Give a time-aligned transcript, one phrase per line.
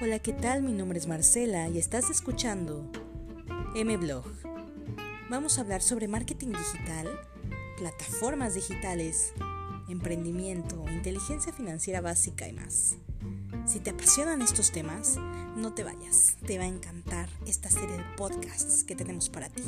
[0.00, 0.62] Hola, ¿qué tal?
[0.62, 2.88] Mi nombre es Marcela y estás escuchando
[3.74, 4.24] M-Blog.
[5.28, 7.08] Vamos a hablar sobre marketing digital,
[7.76, 9.32] plataformas digitales,
[9.88, 12.94] emprendimiento, inteligencia financiera básica y más.
[13.66, 15.16] Si te apasionan estos temas,
[15.56, 19.64] no te vayas, te va a encantar esta serie de podcasts que tenemos para ti.